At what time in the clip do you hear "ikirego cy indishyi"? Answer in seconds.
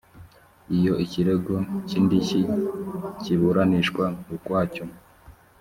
1.05-2.41